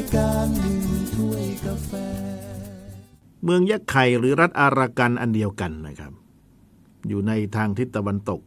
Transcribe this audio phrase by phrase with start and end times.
[0.00, 0.78] ยการหนึ่ง
[1.14, 1.92] ถ้วยกาแฟ
[3.44, 6.12] เมืองยักษ์ไข่หรือรัฐอารากันอันเดียวกันนะครับ
[7.08, 8.40] อยู่ในทางทิศตะวันตก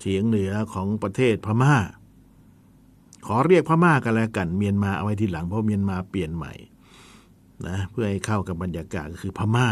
[0.00, 1.76] เฉียงเหนือของประเทศพม่า
[3.26, 6.52] ขอเรียกพม่ากันแล้วกัน เมียนมาเอาไว้ทีหลังเพราะเมียนมาเปลี่ยนใหม่
[7.66, 9.68] นะเพื่อให้เข้ากับบรรยากาศก็คือพม่า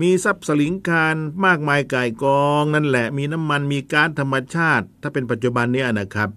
[0.00, 1.16] มีทรัพย์สลิงการ
[1.46, 6.30] มากมายก่ายกองนั่นแหละ มีน้ำมันมีก๊าซธรรมชาติ ถ้าเป็นปัจจุบันเนี้นะครับ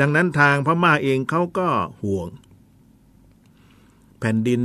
[0.00, 1.68] ดังนั้นทางพม่าเองเขาก็
[2.02, 2.28] ห่วง
[4.20, 4.62] แผ่นดิน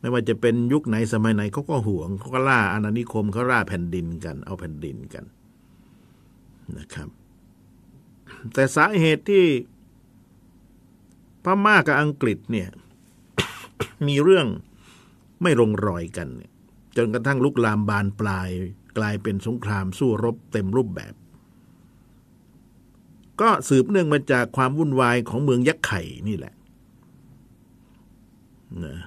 [0.00, 5.24] ไม่ว่าจะเป็นยุคไหนสมัยไหนเขาก็ห่วงเขาก็ล่าอาณานิคมเขาล่าแผ่นดินกัน เอาแผ่นดินกัน
[6.78, 7.08] นะครับ
[8.52, 9.44] แต่สาเหตุที่
[11.44, 12.68] พม่ากับอังกฤษเนี่ย
[14.06, 14.46] มีเรื่อง
[15.42, 16.28] ไม่ลงรอยกัน
[16.96, 18.48] จนกระทั่งลุกลามบานปลาย
[18.98, 21.14] กลายเป็นสงครามสู้รบเต็มรูปแบบ
[23.40, 26.54] ก็สืบเนื่องมาจากความวุ่นวายของเมืองยักษ์ไข่นี่แหละ
[28.84, 28.98] นะ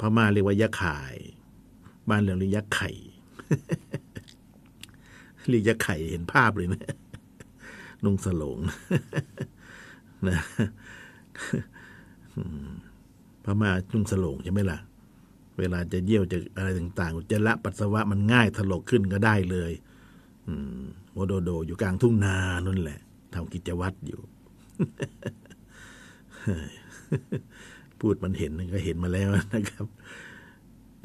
[0.00, 1.14] พม่าเรียกว่ายักษ์ข่าย
[2.08, 2.90] บ้านเรียกยักษ์ไข่
[5.48, 6.82] เรียกยักษ์ไข่เห็นภาพเลยนะ
[8.04, 8.58] นุ่งสลง
[10.28, 10.38] นะ
[13.44, 14.78] พม่านุ่งสลงใช่ไหมล่ะ
[15.58, 19.72] เวลาจะเยี่ยวจะอะไรต่างๆจะละปัสสาวะมันง่ายถลกขึ้นก็ได้เลย
[20.46, 20.82] อืม
[21.18, 22.98] โมโดโด อยู่กลางทุ่งนานั่นแหละ
[23.34, 24.20] ทำกิจวัตรอยู่
[28.00, 29.86] พูดมันเห็นก็เห็นมาแล้วนะครับ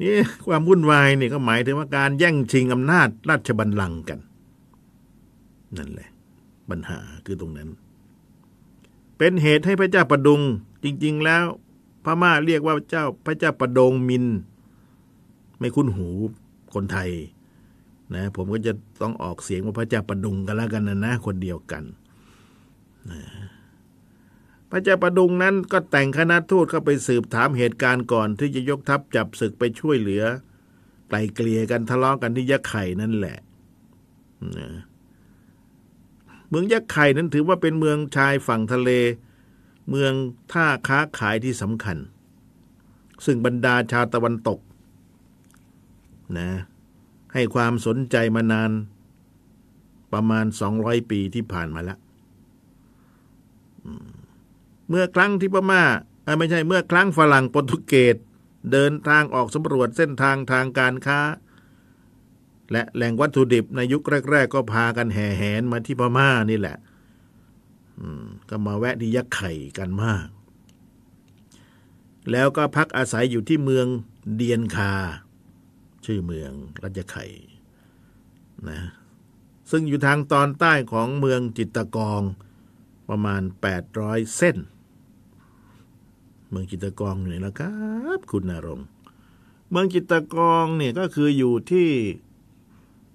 [0.00, 0.14] นี่
[0.46, 4.18] ความวุ่นวายเนี่ยก็หมายถึงว่าการแย่งชิงอำนาจราชบัลลังก์กัน
[5.76, 6.08] นั่นแหละ
[6.70, 7.68] ปัญหาคือตรงนั้น
[9.18, 10.40] เป็นเหตุให้พระเจ้าประดุง
[10.84, 11.42] จริง ๆ แล้ว
[12.04, 14.24] พม่าเรียกว่าเจ้าพระเจ้าประดงมิน
[15.58, 16.08] ไม่คุ้นหู
[16.74, 17.10] คนไทย
[18.14, 21.84] นะผมก็จะต้องออกเสียงว่าพระเจ้าประดุงกันแล้วกันนะนะคนเดียวกัน
[23.10, 23.22] นะ
[24.70, 30.22] พระเจ้าประดุงนั้นก็แต่งคณะทูตเข้าไปสืบถามเหตุการณ์ก่อนที่จะยกทัพจับศึกไปช่วยเหลือ
[31.08, 33.38] ไกลเกลี่ยกันทะเลาะกันที่ยักษ์ไข่นั่นแหละ
[34.56, 34.68] นะ
[36.48, 38.90] เมืองยักษ์ไข่นั้นถือว่าเป็นเมืองชายฝั่งทะเล
[39.90, 40.12] เมือง
[40.52, 41.98] ท่าค้าขายที่สำคัญ
[43.24, 44.58] ซึ่งบรรดาชาวตะวันตก
[46.38, 46.50] นะ
[47.34, 48.70] ให้ความสนใจมานาน
[50.12, 51.98] ประมาณสองร้อยปีที่ผ่านมาแล้ว
[54.88, 55.84] เมื่อครั้งที่พม่า
[56.38, 58.16] ไม่ใช่เมื่อครั้งฝรั่งโปรตุเกส
[58.72, 61.20] เดินทางออกสำรวจเส้นทางทางการค้า
[62.72, 66.76] และแหล่งวัตถุดิบในยุคแรก ๆ ก็พากันแห่แหนมาที่พม่านี่แหละ
[68.48, 70.26] ก็มาแวะที่ยักษ์ไข่กันมาก
[72.30, 73.86] แล้วก็พักอาศัยอยู่ที่เมือง
[74.34, 74.92] เดียนคา
[76.04, 77.24] ชื่อเมืองรัชไข่
[78.70, 78.80] นะ
[79.70, 82.22] ซึ่งอยู่ทางตอนใต้ของเมืองจิตตกอง
[83.08, 83.42] ประมาณ
[83.88, 84.56] 800 เส้น
[86.50, 87.72] เมืองจิตตกองอยู่ไหนแล้วครั
[88.18, 88.80] บคุณนรง
[89.70, 91.88] เมืองจิตตกองเนี่ยก็คืออยู่ที่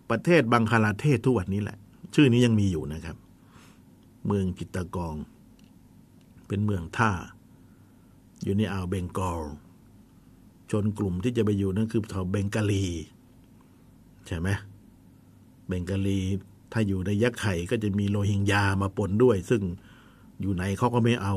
[0.10, 1.78] ประเทศบังคลาเทศทุกวันนี้แหละ
[2.16, 3.18] ชื่อนี้ยังมีอยู่นะครับ
[4.28, 5.16] เมืองจิตตกอง
[6.48, 7.12] เป็นเมืองท่า
[8.44, 9.42] อยู่ในอ่าวเบงกอล
[10.72, 12.86] ชนกลุ่มที่จะไปอยู่นั่นคือชาวเบงกาลี
[14.28, 14.48] ใช่ไหม
[15.68, 16.20] เบงกาลี
[16.72, 19.62] ถ้าอยู่ในยักษ์ไข่ก็จะมีโรฮิงญามาปนด้วย ซึ่ง
[20.42, 21.36] อยู่ไหนเขาก็ไม่เอา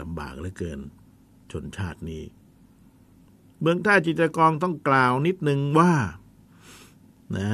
[0.00, 0.78] ลำบากเหลือเกิน
[1.52, 2.22] ชนชาตินี้
[3.60, 5.92] เมืองท่าจิตรกองต้องกล่าวนิดนึงว่า
[7.38, 7.52] นะ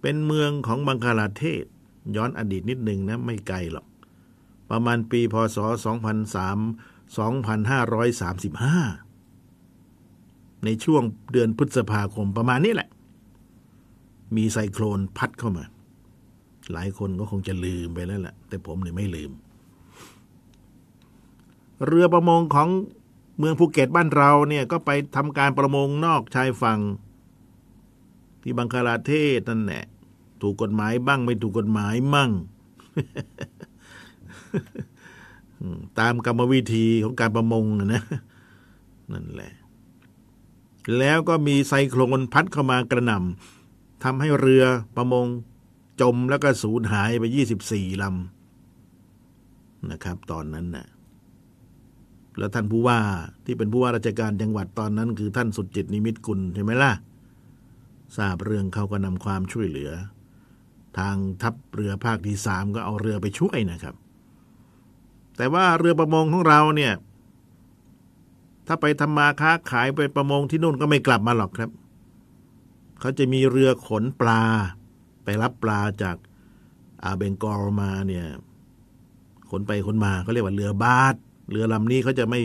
[0.00, 1.64] เป็นเมืองของบังคลาเทศ
[2.16, 3.86] ย้อนอดีตนิดนึงนะ ไม่ไกลหรอก
[4.70, 5.58] ประมาณปีพศ
[7.16, 9.03] 2003 2535
[10.64, 11.02] ในช่วง
[11.32, 12.88] เดือนพฤษภาคมประมาณนี้แหละ
[14.36, 15.64] มีไซโคลนพัดเข้ามา
[16.72, 19.30] หลายคนก็คงจะลืมไปแล้วแหละแต่ผมเนี่ยไม่ลืม
[21.86, 22.68] เรือประมงของ
[23.38, 26.80] เมืองภูเก็ตบ้านเราเนี่ยก็ไปทำการประมงนอกชายฝั่ง
[28.42, 29.84] ที่บังคลาเทศนั่นแหละ
[30.40, 32.30] ถูกกฎหมายบ้างไม่ถูกกฎหมายมั่ง
[35.98, 37.64] ตามกรรมวิธีของการประมง
[37.94, 38.02] นะ
[39.12, 39.52] นั่นแหละ
[40.98, 44.64] แล้วก็มีไซโคลนพัดเข้ามากระหน่ำทำให้เรือ
[44.96, 45.26] ประมง
[46.00, 50.86] จมแล้วก็สูญหายไปยี่สิบสี่ลำนะครับ ตอนนั้นนะ่ะ
[52.38, 52.98] แล้วท่านผู้ว่า
[53.44, 56.92] ที่เป็นผู้ว่าราชการจังหวัดตอนนั้น คือท่านสุดจิตนิมิตกุลใช่ไหมล่ะ
[58.16, 59.90] ทราบเรื่องเขาก็นำความช่วยเหลือ
[60.98, 63.94] ทางทัพเรือภาคที่สามก็เอาเรือไปช่วยนะครับ
[65.36, 66.92] แต่ว่าเรือประมงของเราเนี่ย
[68.66, 71.70] ถ้าไปทำมาค้าขายไปประมงที่นู่นก็ไม่กลับมาหรอกครับ
[73.00, 74.42] เขาจะมีเรือขนปลา
[75.24, 76.16] ไปรับปลาจาก
[77.04, 78.26] อาเบงกอลมาเนี่ย
[79.50, 81.14] ขนไปขนมาเขาเรียกว่าเรือบาส
[81.50, 82.40] เรือลำนี้เขาจะไม่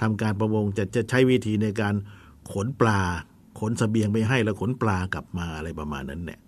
[0.00, 1.94] ทำการประมงจะจะใช้วิธีในการ
[2.52, 3.00] ขนปลา
[3.60, 6.40] ขนสเสบียงไปให้แล้วขนปลากลับมาอะไรประมาณนั้นเนี่ย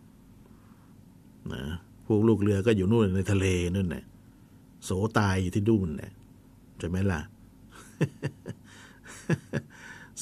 [1.52, 1.64] นะ
[2.06, 4.04] พวกลูกเรือก็อยู่นู่นในทะเลนู่นเนี่ย
[4.84, 6.12] โสตายอยู่ที่นู่นเนี่ย
[6.78, 7.20] ใช่ไหมล่ะ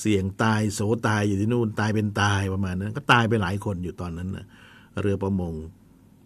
[0.00, 4.46] เสี่ยงตายโสตายอยู่ที่นู่นตายเป็นตายประมาณนั้น ก็ตายไปหลายคนอยู่ตอนนั้นนะ
[5.00, 5.54] เรือประมง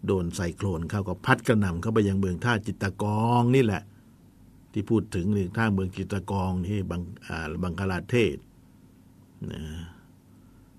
[0.07, 3.83] โดนไซโคลนเข้าก็พัดกระหน่ำเข้าไปยังเมืองท่าจิตตกองนี่แหละ
[4.71, 7.01] ที่พูดถึงในท่าเมืองจิตตกองที่บัง
[7.63, 8.37] บังคลาเทศ
[9.51, 9.61] นะ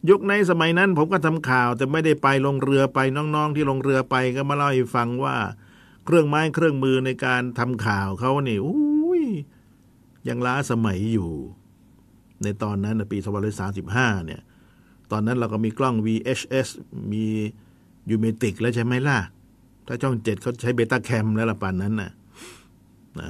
[0.08, 5.36] ยุคในสมัยนั้น ผมก็ทำข่าวแต่ไม่ได้ไปลงเรือไปน้องๆ ที่ลงเรือไปก็มาเล่าให้ฟังว่า
[6.04, 9.22] เครื่องไม้เครื่องมือในการทำข่าวเขานี่อุ้ย
[10.28, 11.30] ยังล้าสมัยอยู่
[12.42, 13.18] ในตอนนั้นปี
[13.72, 14.40] 2535 เนี่ย
[15.12, 16.68] ตอนนั้นเราก็มีกล้อง VHS
[17.12, 17.24] มี
[18.10, 19.18] ยูเมติกแล้วใช่ไหมล่ะ
[19.86, 22.10] ถ้าช่องเจ็ดเขาใช้เบต้าแคมแล้วละป่านนั้นน่ะ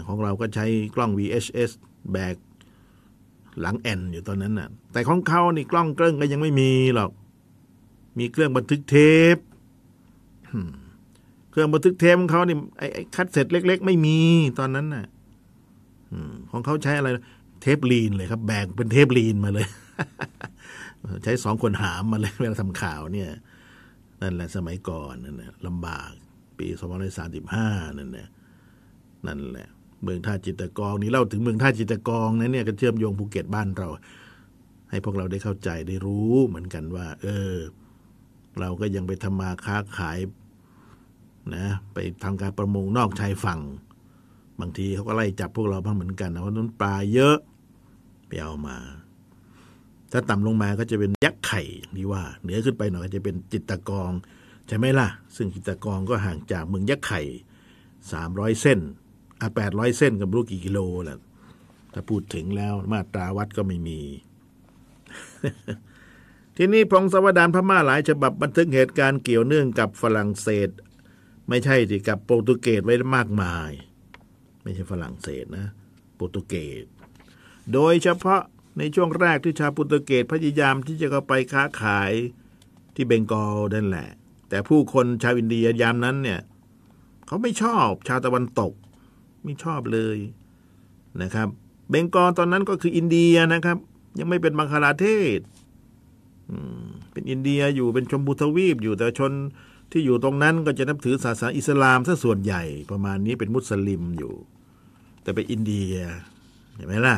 [0.06, 1.70] ของเราก็ใช้กล้อง VHS
[2.12, 2.36] แบก
[3.60, 7.10] หลังแอนอยู่ตอนนั้นน่ะ แต่ของเขานี่กล้องเครื่องก็ยังไม่มีหรอก
[8.18, 8.96] มีเครื่องบันทึกเท
[9.34, 9.36] ป
[11.50, 14.18] เครื่องบันทึกเทปของเขานี่ไอ้คัดเสร็จเล็ก ๆ ไม่มี
[14.58, 15.06] ตอนนั้นน่ะ
[16.50, 17.08] ของเขาใช้อะไร
[17.62, 19.68] เทปลีนเลยครับ แบกเป็นเทปลีนมาเลย
[21.24, 23.30] ใช้สองคนหามมาเลยเวลาทำข่าวเนี่ย
[24.22, 26.10] นั่นแหละสมัยก่อนนั่นแหละลำบาก
[26.58, 27.68] ปีสองพันสามสิบห้า
[27.98, 28.28] นั่นแหละ
[29.26, 29.68] นั่นแหละ
[30.02, 33.88] เมืองท่าจิตกองนี่เล่าถึงเมืองท่าจิตกองนะเนี่ยก็เชื่อมโยงภูเก็ตบ้านเรา
[34.90, 37.54] ให้พวกเราได้เข้าใจได้รู้เหมือนกันว่า เออ
[38.60, 40.18] เราก็ยังไปทำมาค้าขาย
[41.56, 43.60] นะ ไปทำการประมงนอกชายฝั่ง
[44.60, 47.36] บางทีเขาก็ไล่จับพวกเราบ้างเหมือนกันนะเพราะนั้นปลาเยอะ
[48.26, 48.76] ไปเอามา
[50.12, 51.62] ถ้าต่ำลงมาก็จะเป็นยักษ์ไข่
[51.96, 54.10] ที่ว่า เหนือขึ้นไปหน่อยก็จะเป็นจิตตะกอง
[54.66, 57.20] ใช่ไหมล่ะ ซึ่งจิตตะกองก็ห่างจากเมืองยักษ์ไข่
[58.12, 58.78] สามร้อยเส้น
[59.40, 61.18] อะแปดร้อยเส้นกับรู้กี่กิโลแหละ
[61.92, 64.00] ถ้าพูดถึงแล้วมาตราวัดก็ไม่มี
[66.56, 70.68] ทีนี้พงศาวดารพม่าหลายฉบับบันทึกเหตุการณ์เกี่ยวเนื่องกับฝรั่งเศส
[71.48, 73.70] ไม่ใช่ที่กับโปรตุเกสไว้มากมาย
[74.68, 75.66] ไม่ใช่ฝรั่งเศสนะ
[76.14, 76.84] โปรตุเกส
[77.72, 78.42] โดยเฉพาะ
[78.78, 82.12] ในช่วงแรกที่ชาวโปรตุเกสพยายามที่จะเข้าไปค้าขาย
[82.94, 84.08] ที่เบงกอลนั่นแหละ
[84.48, 86.40] แต่ผู้คนชาวอินเดียยามนั้นเนี่ย
[87.26, 88.72] เขาไม่ชอบชาวตะวันตก
[89.44, 90.18] ไม่ชอบเลย
[91.22, 91.48] นะครับ
[91.90, 93.76] เบงกอลตอนนั้นก็คืออินเดียนะครับ
[94.18, 95.06] ยังไม่เป็นบังคลาเท
[95.38, 95.40] ศ
[97.12, 99.32] เป็นอินเดียอยู่เป็นชมพูทวีปอยู่แต่ชน
[99.92, 104.34] ที่อยู่ตรงนั้นก็จะนับถือศาสนาอิสลามซะส่วนใหญ่ประมาณนี้เป็นมุสลิมอยู่
[105.28, 105.94] แต่เป็นอินเดีย
[106.74, 107.16] เห็นไหมล่ะ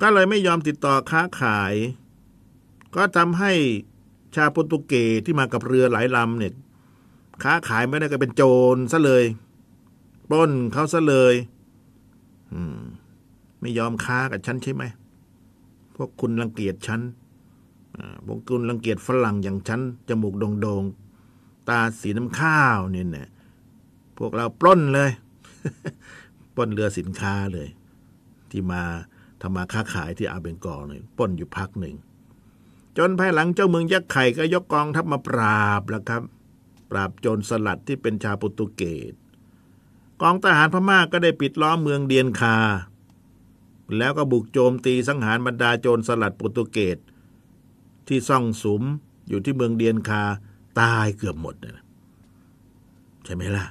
[0.00, 1.74] ก็เลยไม่ยอมติดต่อค้าขาย
[2.94, 3.52] ก็ทำให้
[4.36, 6.52] ชาวโปรตุเกสที่มากับเรือหลายลำเนี่ย
[7.42, 8.42] ค้าขายไม่ได้ก็เป็นโจ
[8.74, 9.24] รซะเลย
[10.28, 11.34] ปล้นเขาซะเลย
[12.78, 12.80] ม
[13.60, 14.84] ไม่ยอมค้ากับฉันใช่ไหม
[15.96, 17.00] พวกคุณรังเกียจฉัน
[18.26, 23.28] พวกคุณรังเกียจฝรั่งอย่างฉัน จมูกโด่งๆ ตาสีน้ำข้าวเนี่ยเนี่ย
[24.18, 25.10] พวกเราปล้นเลย
[26.58, 27.68] ป้นเรือสินค้าเลย
[28.50, 28.82] ที่มา
[29.40, 31.96] ทำมาค้าขายที่อาเบงกอเนี่ยป้นอยู่พักหนึ่ง
[32.98, 36.22] จนภายหลังเจ้าเมืองยักษ์ไข่ก็ยกกองทัพมาปราบแล้วครับ
[36.90, 39.12] ปราบโจรสลัดที่เป็นชาวโปรตุเกส
[40.22, 42.56] กองทหารพม่าก็ได้ปิดล้อมเมืองเดียนคา
[43.96, 46.98] แล้วก็บุกโจมตีสังหารบรรดาโจรสลัดโปรตุเกส
[48.08, 48.82] ที่ซ่องสุม
[49.28, 50.22] อยู่ที่เมืองเดียนคา
[50.80, 51.84] ตายเกือบหมดนะ
[53.24, 53.66] ใช่ไหมล่ะ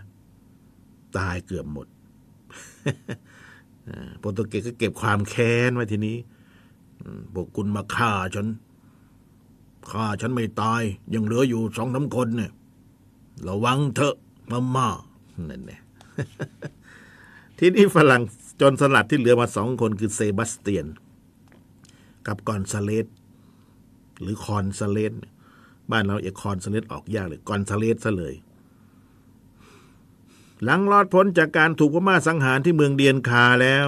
[1.18, 1.88] ตายเกือบหมด
[4.20, 6.18] โปรตุเกสก็เก็บความแค้นไว้ทีนี้
[7.34, 8.48] พวกคุณมาฆ่าฉัน
[9.92, 10.82] ฆ่าฉันไม่ตาย
[11.14, 12.52] ยังเหลืออยู่สองสาคนเนี่ย
[13.48, 14.16] ระวังเถอะ
[14.52, 14.90] มาม่า
[15.50, 15.82] นั่นแหละ
[17.58, 20.86] ทีนี้ฝรั่งโจรสลัดที่เหลือมาสองคนคือเซบาสเตียน
[22.28, 23.08] กับกอนซาเลส
[24.22, 25.14] หรือคอนซาเลส
[25.92, 28.34] บ้านเราเอกคอนซาเลสออกยากเลยกอนซาเลสซะเลย
[30.64, 33.88] หลังรอดพ้นจากการถูกพม่าสังหารที่เมืองเดียนคาแล้ว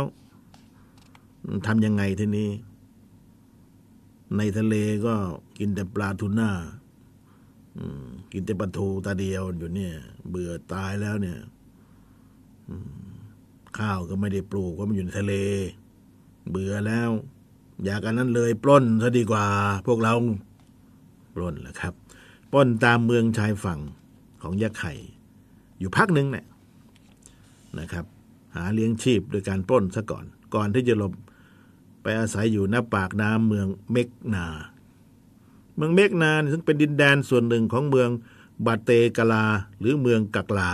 [1.68, 2.50] ทำยังไงทีนี้
[4.38, 5.16] ในทะเลก็
[5.58, 6.52] กินแต่ปลาทูน่า
[8.32, 9.94] กินแต่ปลาทูตาเดียวอยู่เนี่ย
[10.30, 11.38] เบื่อตายแล้วเนี่ย
[13.78, 15.34] ข้าวก็ไม่ได้ปลูกว่ามันอยู่ในทะเล
[16.50, 17.10] เบื่อแล้ว
[17.84, 19.46] อยากกันนั้นเลย ปล้นซะดีกว่า
[19.88, 20.14] พวกเรา
[21.36, 21.94] ปล้นแหละครับ
[22.52, 23.80] ปล้นตามเมืองชายฝั่ง
[24.42, 24.94] ของยักษ์ไข่
[25.80, 26.46] อยู่พักหนึ่งเนี่ย
[27.80, 28.06] นะครับ
[28.56, 31.14] หาเลี้ยงชีพโดยการปล้นซะก่อน ก่อนที่จะหลบ
[32.02, 34.46] ไปอาศัยอยู่หน้าปากน้ำเมืองเมกนา
[35.76, 38.10] เมืองเมกนาซึ่งเป็นดินแดนส่วนหนึ่งของเมือง
[38.66, 39.46] บาเตกลา
[39.80, 40.74] หรือเมืองกักลา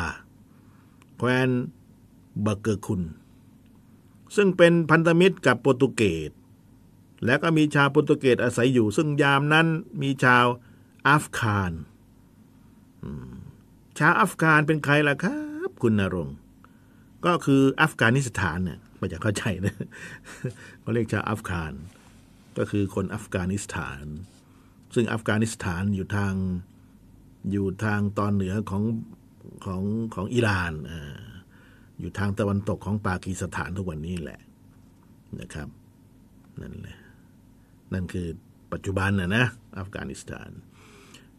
[1.17, 1.49] แคว้น
[2.45, 3.01] บอร์เกอร์คุน
[4.35, 6.31] ซึ่งเป็นพันธมิตรกับโปรตุเกส
[7.25, 9.67] และก็มีชาวโปรตุเกสอาศัยอยู่ ซึ่งยามนั้น
[10.01, 10.45] มีชาว
[11.07, 11.71] อัฟกาน
[13.99, 15.37] ชาวอัฟกานเป็นใครล่ะครั
[15.67, 16.35] บ คุณนรงค์
[17.25, 19.75] ก็คืออัฟกานิสถานเนี่ยไม่จะเข้าใจนะ
[20.81, 21.73] เขาเรียกชาวอัฟกาน
[22.57, 24.05] ก็คือคนอัฟกานิสถาน
[24.95, 26.33] ซึ่งอัฟกานิสถานอยู่ทาง
[27.51, 28.83] อยู่ทางตอนเหนือของ
[29.65, 29.81] ของ
[30.15, 30.93] ของอิหร่านอ
[31.99, 34.39] อยู่ทางตะวันตกของปากีสถานทุกวันนี้แหละ
[35.41, 35.67] นะครับ
[36.61, 36.97] นั่นแหละ
[37.93, 38.27] นั่นคือ
[38.73, 39.45] ปัจจุบันนะนะ
[39.79, 40.49] อัฟกานิสถาน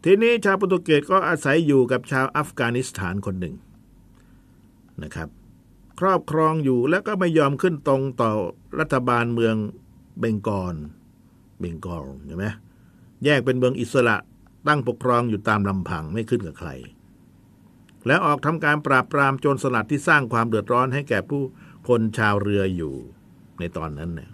[0.03, 3.55] ทีนี้ชาวโปรตุเกสก็อาศัยอยู่กับชาวอัฟกานิสถานคนหนึ่ง
[5.03, 5.29] นะครับ
[5.99, 8.31] ครอบครองอยู่แล้วก็ไม่ยอมขึ้นตรงต่อ
[8.79, 9.55] รัฐบาลเมือง
[10.19, 10.75] เบงกอล
[11.59, 12.45] เบงกอลใช่ไหม
[13.25, 14.17] แยกเป็นเมืองอิสระ
[14.67, 16.69] ตั้งปกครองอยู่ตามลำพังไม่ขึ้นกับใคร
[18.07, 21.41] แล้วออกทำการปราบปรามโจรสลัดที่สร้างความเดือดร้อนให้แก่ผู้
[21.87, 22.93] คนชาวเรืออยู่
[23.59, 24.31] ในตอนนั้นเนี่ย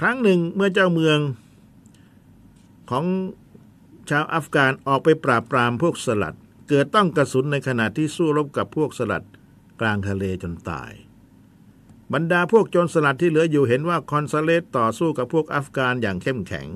[0.00, 1.18] ครั้งหนึ่งเมื่อเจ้าเมือง
[2.90, 3.04] ของ
[4.10, 6.34] ชาวอัฟกานออกไปปราบปรามพวกสลัด
[6.68, 9.24] เกิดต้องกระสุนในขณะที่สู้รบกับพวกสลัด
[9.80, 10.92] กลางทะเลจนตาย
[12.12, 16.68] บรรดาพวกโจรสลัดที่เหลืออยู่เห็นว่าคอนซาเลสต่อสู้กับพวกอัฟกานอย่างเข้มแข็ง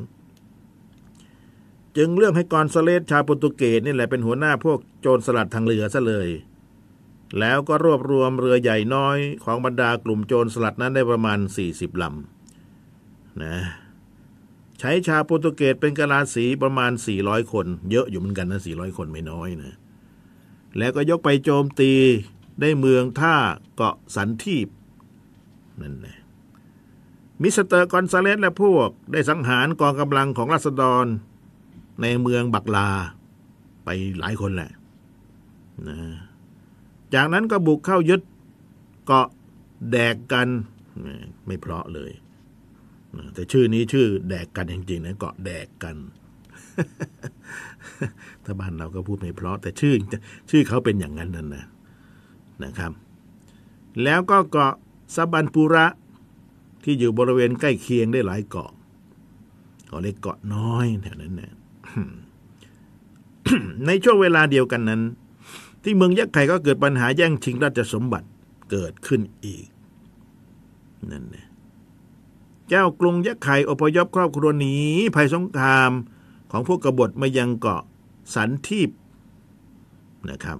[1.96, 6.28] จึงเลือกให้กอนซาเลสชาวโปรตุเกสนี่แหละเป็นหัวหน้าพวกโจรสลัดทางเรือซะเลย
[7.38, 11.38] แล้วก็รวบรวมเรือใหญ่น้อยของบรรดากลุ่มโจรสลัดนั้นได้ประมาณ
[11.70, 12.04] 40ล
[12.72, 13.56] นะ
[14.84, 19.72] ใช้ชาวโปรตุเกสเป็นกะลาสีประมาณ 400 คน เยอะอยู่เหมือนกันนะ 400 คนไม่น้อยนะ
[20.78, 21.92] แล้วก็ยกไปโจมตี
[22.60, 23.36] ได้เมืองท่า
[23.76, 24.68] เกาะสันทีบ
[25.80, 26.18] นั่นแหละ
[27.40, 31.06] มิสเตอร์กอนซาเลสและพวกได้สังหารกองกำลังของราษฎร
[32.00, 32.88] ในเมืองบักลา
[33.84, 34.70] ไปหลายคนแหละ
[35.88, 35.98] นะ
[37.14, 38.20] จากนั้นก็บุกเข้ายึด
[39.06, 39.28] เกาะ
[39.90, 40.48] แดกกัน
[41.46, 42.12] ไม่เพราะเลย
[43.34, 45.96] แต่ชื่อนี้ชื่อแดกกันจริงๆนะเกาะแดกกัน
[48.44, 49.94] ถ้าบ้านเราก็พูดไม่เพราะ แต่ชื่อ
[50.50, 51.66] ชื่อเขาเป็นอย่างนั้นนั่นนะ
[52.64, 52.92] นะครับ
[54.04, 54.74] แล้วก็เกาะ
[55.14, 55.86] ซาบันปูระ
[56.84, 58.70] ที่อยู่บริเวณใกล้เคียงได้หลายเกาะ
[59.86, 61.52] เขาเรียกเกาะน้อยแถวนั้นนะ
[63.86, 65.02] ในช่วงเวลาเดียวกันนั้น
[65.82, 68.28] ที่เมืองยักษ์ไข่ก็เกิดปัญหาแย่งชิงราชสมบัติ
[68.70, 69.66] เกิดขึ้นอีก
[71.10, 71.46] นั่นเนี่ย
[72.74, 74.76] เจ้ากรุงยักษ์ไข่อพยพครอบครัวหนี
[75.14, 75.92] ภัยสงคราม
[76.50, 77.82] ของพวกกบฏมายังเกาะ
[78.34, 78.90] สันทีบ
[80.28, 80.58] นะครับ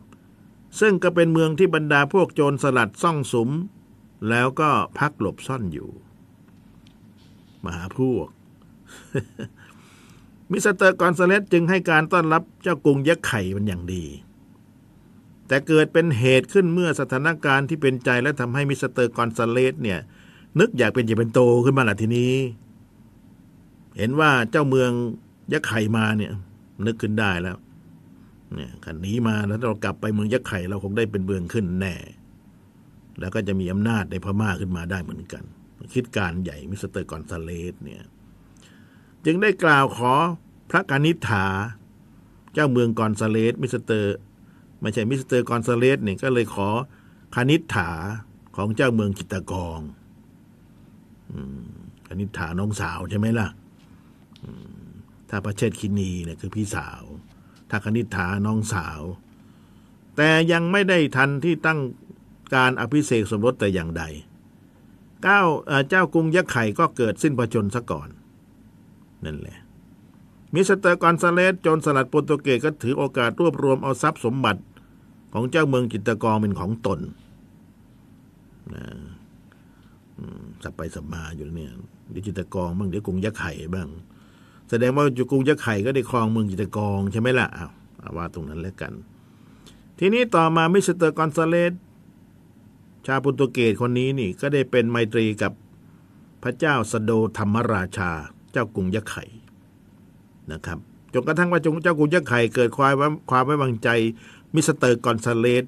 [0.80, 3.48] ซึ่งก็เป็นเมืองที่บรรดาพวกโจรสลัดซ่องสม
[4.28, 5.90] แล้วก็พักหลบซ่อนอยู่
[7.64, 8.28] มหาพวก
[10.50, 14.04] มิสเตอร์กอนซาเลสจึงให้การต้อนรับเจ้ากรุงยักษ์ไข่มันอย่างดี
[15.46, 20.00] แต่เกิดเป็นเหตุขึ้นเมื่อสถานการณ์ที่เป็นใจและทำให้มิสเตอร์กอนซาเลสเนี่ย
[20.60, 22.32] นึกอยากเป็นจะเป็นโตขึ้นมาละทีนี้
[23.96, 24.90] เห็นว่าเจ้าเมือง
[25.52, 26.32] ยักษ์ไข่มาเนี่ย
[26.86, 27.56] นึกขึ้นได้แล้ว
[28.54, 31.94] เนี่ยขันนี้มาแล้วเรากลับไปเมืองยักษ์ไข่เราคงได้เป็นเมืองขึ้นแน่
[33.20, 35.42] แล้วก็จะมีอำนาจในพม่าขึ้นมาได้เหมือนกัน
[35.94, 38.02] คิดการใหญ่มิสเตอร์กอนซาเลสเนี่ย
[39.24, 40.12] จึงได้กล่าวขอ
[40.70, 41.46] พระกนิษฐา
[42.54, 44.14] เจ้าเมืองกอนซาเลสมิสเตอร์
[44.80, 46.68] ไม่ใช่มิสเตอร์กอนซาเลสเนี่ยก็เลยขอ
[47.34, 47.90] กนิษฐา
[48.56, 49.80] ของเจ้าเมืองจิตกอง
[52.06, 53.48] กนิษฐาน้องสาวใช่ไหมล่ะ
[55.28, 57.02] ถ้าพระเชษฐภคินีเนี่ยคือพี่สาว
[57.70, 59.00] ถ้ากนิษฐาน้องสาว
[60.16, 61.80] แต่ยังไม่ได้ทันที่ตั้ง
[62.54, 64.04] การอภิเษกสมรสแต่อย่างใด
[65.22, 65.40] เก้า
[65.88, 68.08] เจ้ากรุงยักษ์ไข่ก็เกิดสิ้นพระชนม์ซะก่อน
[69.24, 69.58] นั่นแหละ
[70.54, 74.62] มิสเตอร์กอนซาเลสจนสลัดโปรตุเกสก็ถือโอกาสรวบรวมเอาทรัพย์สมบัติ
[75.32, 77.00] ของเจ้าเมืองจิตกองเป็นของตน
[78.74, 78.84] นะ
[80.62, 81.72] สับไปสับมาอยู่เนี่ย
[82.10, 83.88] เดี๋ยวจิตกองบ้างเดี๋ยวกรุงยักษ์ไข่บ้าง
[84.70, 87.70] แสดงว่าเจ้ากรุงยะไข่ก็ได้ครองเมืองจิตกองใช่ไหมล่ะอ้าว
[88.16, 88.92] ว่าตรงนั้นแล้วกัน
[89.98, 91.72] ทีนี้ต่อมามิสเตอร์กอนซาเลส
[93.06, 95.52] ชาวโปรตุเกสคนนี้นี่ก็ได้เป็นไมตรีกับ
[96.42, 98.10] พระเจ้าสโดธรรมราชา
[98.52, 99.24] เจ้ากรุงยักษ์ไข่
[100.52, 100.78] นะครับ
[101.12, 102.94] จนกระทั่งว่าจงเจ้ากรุงยักษ์ไข่เกิดความ
[103.30, 103.88] ความไว้วางใจ
[104.54, 105.64] มิสเตอร์กอนซาเลส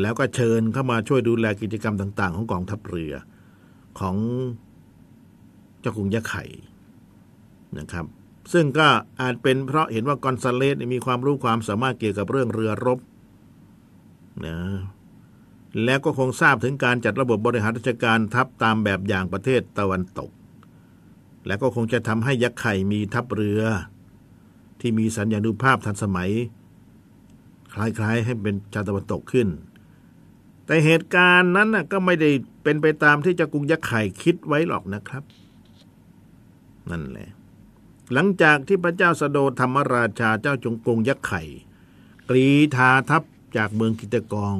[0.00, 3.14] แล้วก็เชิญเข้ามาช่วยดูแลกิจกรรมต่าง ๆ ของกองทัพเรือ
[4.00, 4.16] ของ
[5.80, 6.44] เจ้ากรุงยะไข่
[7.78, 8.06] นะครับ
[8.52, 8.88] ซึ่งก็
[9.20, 12.98] อาจเป็นเพราะเห็นว่ากอนซาเลสมีความรู้ความสามารถเกี่ยวกับเรื่องเรือรบ
[14.46, 14.58] นะ
[15.84, 20.30] แล้วก็คงทราบถึงการจัดระบบบริหารราชการทัพตามแบบอย่างประเทศตะวันตก
[21.46, 23.62] และก็คงจะทำให้ยักษ์ไข่มีทัพเรือ
[24.80, 26.30] ที่มีสัญญาณุภาพทันสมัย
[27.74, 29.48] คล้ายๆให้เป็นชาวตะวันตกขึ้น
[30.70, 32.30] แต่เหตุการณ์นั้นก็ไม่ได้
[32.62, 35.22] เป็นไปตามที่เจ้ากรุงยักษ์ไข่คิดไว้หรอกนะครับ
[36.90, 37.30] นั่นแหละ
[38.12, 41.42] หลังจากที่พระเจ้าสโดธรรมราชาเจ้าจงกงยักษ์ไข่
[42.28, 42.46] กรี
[42.76, 43.22] ธาทัพ
[43.56, 44.56] จากเมืองกิตกอง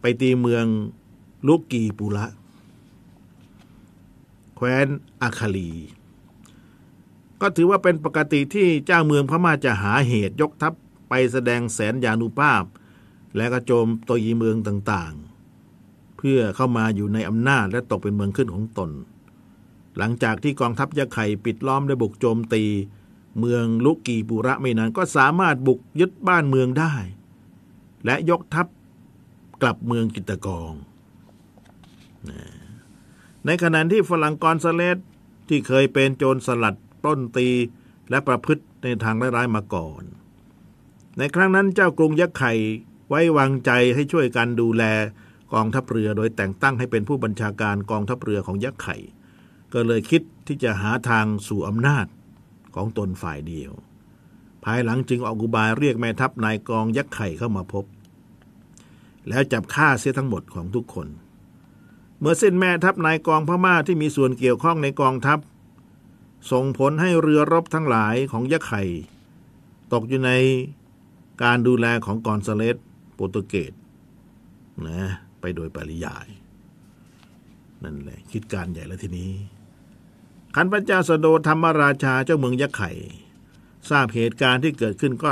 [0.00, 0.66] ไปตีเมือง
[1.46, 2.26] ลุกีปุระ
[4.56, 4.86] แคว้น
[5.22, 5.70] อาคาลี
[7.40, 10.72] ก็ถือว่าเป็นปกติที่เจ้าเมืองพม่าจะหาเหตุยกทัพ
[11.08, 12.64] ไปแสดงแสนยานุภาพ
[13.36, 18.90] และกระโจมตัวยีเมืองต่างๆ เพื่อเข้ามาอยู่ในอำนาจและตกเป็นเมืองขึ้นของตน
[19.98, 22.64] หลังจากที่กองทัพยะไข่ปิดล้อมได้บุกโจมตี
[23.38, 26.94] เมืองลุกีปุระไม่นานก็สามารถบุกยึดบ้านเมืองได้
[28.04, 28.66] และยกทัพ
[29.62, 30.72] กลับเมืองกิตกอง
[33.46, 34.98] ในขณะที่ฝรั่งกอนซาเลส
[35.48, 37.48] ที่เคยเป็นโจรสลัดปล้นตี
[38.10, 40.02] และประพฤติในทางร้ายๆมาก่อน
[41.18, 42.52] ในครั้งนั้นเจ้ากรุงยักษ์ไข่
[43.14, 44.84] ว้วางใจให้ช่วยกันดูแล
[45.52, 48.96] กองทัพเรือโดยแต่งตั้งให้เป็นผู้บัญชาการกองทัพเรือของยักษ์ไข่
[49.72, 52.06] ก็เลยคิดที่จะหาทางสู่อำนาจ
[52.74, 53.72] ของตนฝ่ายเดียว
[54.64, 57.84] ภายหลังจึงออกอุบายเรียกแม่ทัพนายกองยักษ์ไข่เข้ามาพบ
[59.28, 61.08] แล้วจับฆ่าเสียทั้งหมดของทุกคน
[62.18, 65.38] เมื่อเส้นแม่ทัพนายกองพม่าที่มีส่วนเกี่ยวข้องในกองทัพ
[66.50, 68.82] ส่งผลให้เรือรบทั้งหลายของยักษ์ไข่
[69.92, 70.32] ตกอยู่ใน
[71.42, 72.76] การดูแลของกอนซาเลส
[73.14, 73.72] โปรตุเกส
[74.86, 75.00] นะ
[75.40, 76.28] ไปโดยปริยาย
[77.84, 79.32] นั่นแหละ คิดการใหญ่แล้วทีนี้
[80.54, 82.90] ขันพระเจ้าสโดธรรมราชาเจ้าเมืองยักษ์ไข่
[83.88, 85.30] ทราบเหตุการณ์ที่เกิดขึ้นก็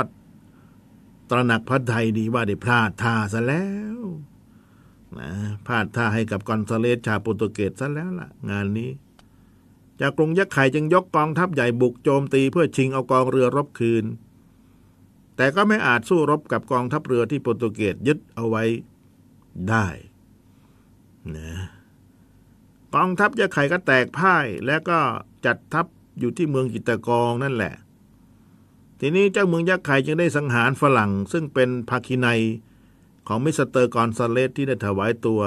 [1.29, 3.97] ตระหนักพระไทยดีว่าได้พลาดท่าซะแล้ว
[5.19, 5.31] นะ
[5.65, 8.91] พลาดท่าให้กับกอนซาเลสชาโปรตุเกสซะแล้วล่ะ งานนี้
[9.99, 14.05] จากกรุงยักษ์ไข่จึงยกกองทัพใหญ่บุกโจมตีเพื่อชิงเอากองเรือรบคืน
[15.35, 18.63] แต่ก็ไม่อาจสู้รบกับกองทัพเรือที่โปรตุเกสยึดเอาไว้
[19.69, 19.85] ได้
[21.35, 21.51] นะ
[22.95, 24.99] กองทัพยักษ์ไข่ก็แตกพ่าย แล้วก็
[25.45, 25.85] จัดทัพ
[26.19, 27.73] อยู่ที่เมืองจิตกองนั่นแหละ
[28.99, 32.41] ทีนี้เจ้าเมืองยักษ์ไข่จึงได้สังหารฝรั่ง ซึ่งเป็นภาคิไนย
[33.27, 35.41] ของมิสเตอร์กอนซาเลสที่ได้ถวายตัว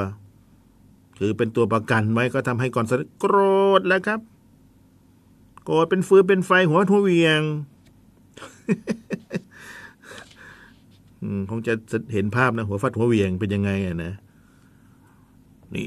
[1.19, 3.37] คือเป็นตัวประกันไว้ก็ทำให้กอนซาเลสโกร
[3.79, 4.21] ธแล้วครับ
[5.65, 7.41] โกรธเป็นฟืนเป็นไฟหัวฟัดหัวเหวี่ยง
[11.51, 11.75] คงจะ
[12.13, 14.13] เห็นภาพนะหัวฟัดหัวเหวี่ยงเป็นยังไงอะนะ
[15.75, 15.87] นี่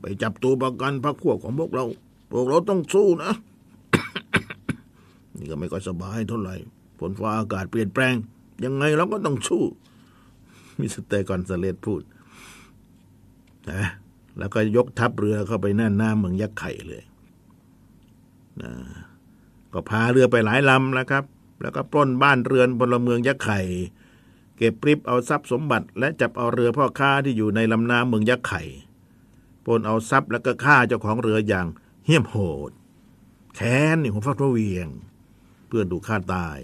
[0.00, 1.84] ไปจับตัวประกันพรรคพวกของพวกเรา
[2.32, 3.32] พวกเราต้องสู้นะ
[5.36, 6.54] นี่ก็ไม่ค่อยสบายเท่าไหร่
[6.98, 8.14] ฝนฟ้าอากาศเปลี่ยนแปลง
[8.64, 9.62] ยังไงเราก็ต้องสู้
[10.78, 12.02] มิสเตอร์กอนซาเลสพูด
[13.70, 13.82] นะ
[14.38, 17.02] แล้วก็ยกทัพเรือเข้าไปแน่นหน้าเมืองยักษ์ไข่เลย
[18.62, 18.72] นะ
[19.72, 21.24] ก็พาเรือไปหลายลำแล้วครับ
[21.60, 23.60] แล้วก็ปล้นบ้านเรือนพลเมืองยักษ์ไข่
[24.62, 28.62] เก็บปริบเอาทรัพย์สมบัติ และจับเอาเรือพ่อค้าที่อยู่ในลำน้ำเมืองยักษ์ไข่
[29.64, 31.66] ปนเอาทรัพย์แล้วก็ฆ่าเจ้าของเรืออย่าง
[32.06, 32.36] เหี้ยมโห
[32.68, 32.70] ด
[33.54, 34.88] แค้นนี่ของฟักทวเวียง
[35.66, 36.58] เพื่อนถูฆ่าตาย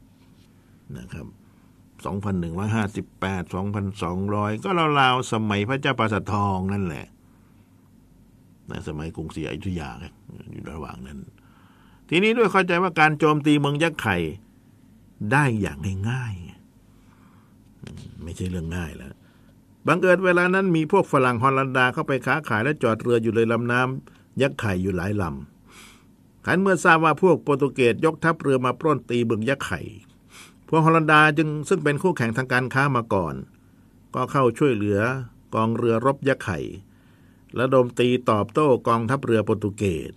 [0.98, 1.26] นะครับ
[2.00, 3.44] พ2,158
[4.00, 7.06] 2,200 ก็ราวๆสมัยพระเจ้าปราสาททองนั่นแหละ
[8.70, 9.90] นะสมัยกรุงศรีอยุธยา
[10.52, 11.18] อยู่ระหว่างนั้น
[12.08, 14.16] ทีนี้ด้วยเข้าใจว่าการโจมตีเมืองยักษ์ไข่
[15.32, 15.78] ได้อย่าง
[16.10, 19.12] ง่ายๆไม่ใช่เรื่องง่ายแล้ว
[19.86, 29.80] บังเอิญเวลานั้นมีพวกฝรั่งฮอลันดาเข้าไปค้าขายและจอดเรืออยู่เลยลำน้ำยักษ์ไข่อยู่หลายลำขันเมื่อทราบว่าพวกโปรตุเกสยกทัพเรือมาปล้นตีเมืองยักษ์ไข่
[30.72, 33.34] พวกฮอลันดาจึงซึ่งเป็นคู่แข่งทางการค้ามาก่อน
[34.14, 35.00] ก็เข้าช่วยเหลือ
[35.54, 36.58] กองเรือรบยักษ์ไข่
[37.54, 40.12] และโดมตีตอบโต้กองทัพเรือโปรตุเกส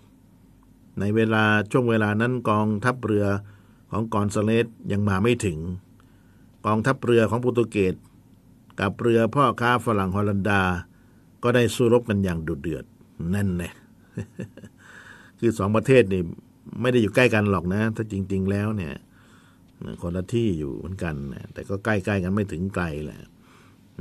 [0.99, 3.25] ในเวลาช่วงเวลานั้นกองทัพเรือ
[3.91, 5.59] ของกอนซาเลสยังมาไม่ถึง
[6.65, 7.95] กองทัพเรือของโปรตุเกส
[8.79, 10.61] กับเรือพ่อค้าฝรั่งฮอลันดา
[11.43, 12.85] ก็ได้สู้รบกันอย่างดุเดือด
[13.33, 13.69] นั่นแน่
[15.39, 16.21] คือสองประเทศนี่
[16.81, 18.93] ไม่ได้อยู่ใกล้กันหรอกนะ ถ้าจริง ๆ แล้วเนี่ย
[20.01, 21.15] คนละที่อยู่เหมือนกัน
[21.53, 23.21] แต่ก็ใกล้ๆกันไม่ถึงไกลแหละ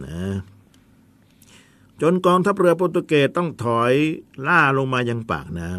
[0.05, 0.21] นะ
[2.03, 3.93] จนกองทัพเรือโปรตุเกสต้องถอย
[4.47, 5.71] ล่าลงมายังปากน้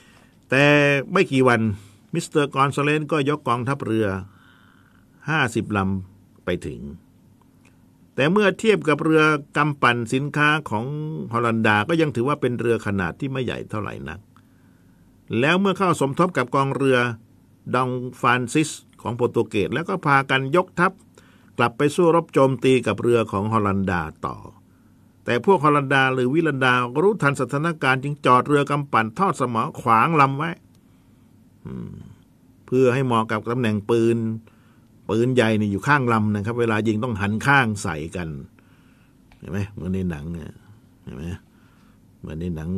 [0.00, 0.66] ำแต่
[1.12, 1.60] ไม่กี่วัน
[2.14, 4.06] มิสเตอร์กอนซาเลสก็ยกกองทัพเรือ
[5.28, 6.80] ห้าสิบลำไปถึง
[8.14, 9.22] แต่เมื่อเทียบกับเรือ
[9.56, 10.84] กำปั่นสินค้าของ
[11.32, 14.20] ฮอลันดาก็ยังถือว่าเป็นเรือขนาดที่ไม่ใหญ่เท่าไหร่นัก
[15.40, 16.98] แล้วเมื่อเข้าสมทบกับกองเรือ
[17.74, 18.70] ดองฟานซิส
[19.02, 20.92] ของโปรตุเกสแล้วก็พากันยกทัพ
[21.58, 24.36] กลับไปสู้รบโจมตีกับเรือของฮอลันดาต่อ
[25.24, 26.72] แต่พวกฮอลันดาหรือวิลันดา
[27.02, 30.50] รู้ทันสถานการณ์จึงจอดเรือกำปั่นทอดสมอขวางลำไว้
[32.66, 34.18] เพื่อให้เหมาะกับตำแหน่งปืน
[35.08, 38.28] ปืนใหญ่นี่อยู่ข้างลำนะครับ เวลายิงต้องหันข้างใส่กัน
[39.38, 40.50] เห็นไหมเหมือนในหนังเนี่ย
[41.02, 41.24] เห็นไหม
[42.20, 42.70] เหมือนในหนัง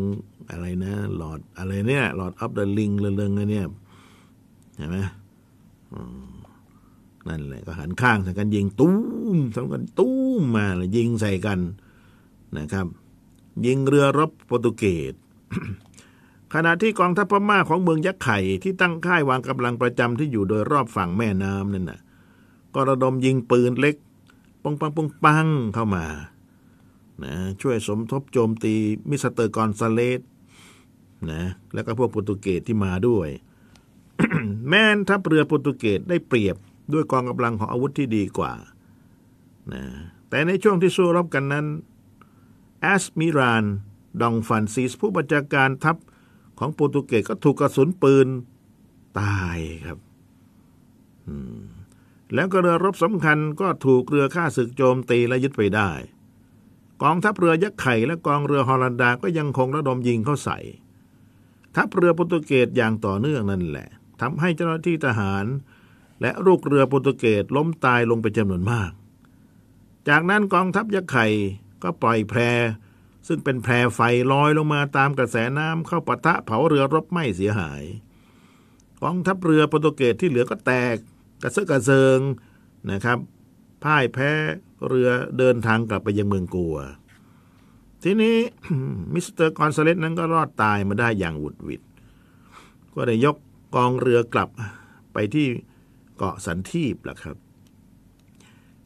[0.51, 3.67] อะไรนะหลอดอะไรเนี่ยหลอดอัพเดอะลิงเรื่องๆเนี่ย
[4.77, 4.97] เห็นไหม
[7.29, 8.93] นั่นแหละก็หันข้างใส่กันยิงตุ้
[9.35, 11.61] มทำกันตุ้มมาเลยยิงใส่กัน
[12.57, 12.87] นะครับ
[13.67, 15.15] ยิงเรือรบโปรตุเกส
[16.55, 22.01] ขณะที่กองทัพพม่าของเมืองยักษ์ไข่ที่ตั้งค่ายวางกำลังประจำที่อยู่โดยรอบฝั่งแม่น้ำนั่นน่ะ
[22.75, 23.97] ก็ระดมยิงปืนเล็ก
[24.63, 26.05] ปงปังปงปังเข้ามา
[27.25, 28.75] นะช่วยสมทบโจมตี
[29.09, 30.21] มิสเตอร์กอนซาเลส
[31.33, 31.43] นะ
[31.75, 33.29] แล้วก็พวกโปรตุเกสที่มาด้วย
[34.69, 36.57] แม้นทัพเรือโปรตุเกสได้เปรียบ
[36.93, 38.53] ด้วยกองกำลังของอาวุธที่ดีกว่า
[39.73, 39.85] นะ
[40.29, 41.67] แต่ในช่วงที่สู้รบกันนั้น
[42.81, 43.65] admiral
[44.21, 45.97] ดองฟรานซิสผู้บัญชาการทัพ
[46.59, 48.29] ของโปรตุเกสก็ถูกกระสุนปืน
[49.21, 49.99] ตายครับ
[52.35, 55.91] แล้วก็เรือรบสำคัญก็ถูกเรือข้าศึกโจมตีและยึดไปได้
[57.03, 60.59] กองทัพเรือยักษ์ไข่และกองเรือฮอลันดาก็ยังคงระดมยิงเข้าใส่
[61.77, 63.89] ทัพเรือโปรตุเกสอย่างต่อเนื่องนั่นแหละ
[64.21, 65.45] ทำให้เจ้าหน้าที่ทหาร
[66.21, 68.91] และลูกเรือโปรตุเกสล้มตายลงเป็นจำนวนมาก
[70.09, 71.27] จากนั้นกองทัพยักษ์ไข่
[71.83, 72.41] ก็ปล่อยแพร
[73.29, 74.01] ซึ่งเป็นแพรไฟ
[74.33, 77.83] ลอยลงมาตามกระแสน้ำเข้าปะทะเผาเรือรบไม่เสียหาย
[79.03, 80.97] กองทัพเรือโปรตุเกสที่เหลือก็แตก
[81.43, 82.19] กระเซาะกระเซิง
[82.91, 83.19] นะครับ
[83.85, 84.31] พ่ายแพ้
[84.89, 86.77] เรือเดินทางกลับไปยังเมืองกัว
[88.03, 88.37] ทีนี้
[89.13, 91.83] มิสเตอร์กอนซาเลสนั้นก็รอดตายมาได้อย่างหวุดหวิด
[92.95, 93.37] ก็ได้ยก
[93.77, 94.51] กองเรือกลับ
[95.13, 95.47] ไปที่
[96.17, 97.37] เกาะสันทีบล่ะครับ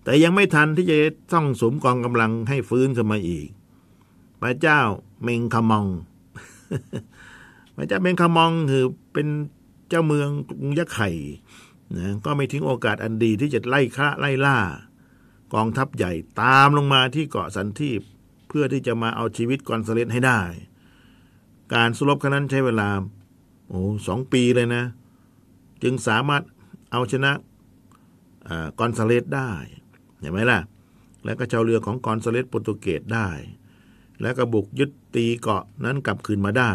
[0.05, 0.97] แต่ยังไม่ทันที่จะ
[1.33, 3.49] ซ่องสุมกองกำลังให้ฟื้นขึ้นมาอีก
[4.43, 4.81] พระเจ้า
[5.23, 5.87] เมงคามอง
[7.77, 9.29] พระเจ้าเมงคามองคือเป็น
[9.89, 11.11] เจ้าเมืองกรุงยักษ์ไข่
[11.97, 14.59] นะก็ไม่ทิ้งโอกาสอันดีที่จะไล่ฆ่าไล่ล่า
[15.55, 18.01] กองทัพใหญ่ตามลงมาที่เกาะสันทีบ
[18.49, 20.41] เพื่อที่จะมาเอาชีวิตกอนเซเลสให้ได้
[21.75, 22.89] การสู้รบครั้งนั้นใช้เวลา
[23.71, 24.85] โอ้สองปีเลยนะ
[25.83, 26.43] จึงสามารถ
[26.93, 27.33] เอาชนะ
[28.79, 29.51] กอนซาเลสได้
[30.21, 30.61] เห็นไหมล่ะ
[31.25, 33.29] แล้วก็ชาวเรือของกอนซาเลสโปรตุเกสได้
[34.21, 36.73] แล้วก็บุกยึดตีเกาะนั้นกลับคืนมาได้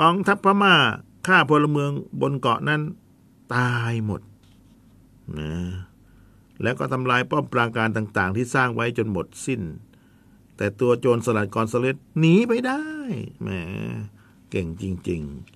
[0.00, 0.74] กองทัพพม่า
[1.26, 1.90] ฆ่าพลเมือง
[2.20, 2.80] บนเกาะนั้น
[3.54, 4.20] ตายหมด
[5.38, 5.54] นะ
[6.62, 9.62] แล้วก็ทำลายป้อมปราการต่างๆ ที่สร้างไว้จนหมดสิ้น
[10.56, 12.82] แต่ตัวโจรสลัดกอนซาเลสหนีไปได้
[13.42, 13.48] แหม
[14.50, 15.51] เก่งจริง ๆ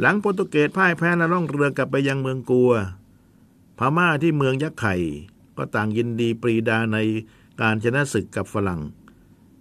[0.00, 2.72] หลังโปรตุเกสพ่ายแพ้และล่องเรือกลับไปยังเมืองกัว
[3.78, 4.94] พม่าที่เมืองยักษ์ไข่
[5.56, 6.98] ก็ต่างยินดีปรีดาใน
[7.60, 8.80] การชนะศึกกับฝรั่ง